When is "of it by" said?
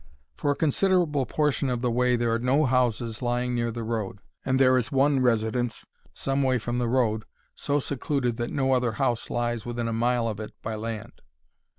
10.27-10.73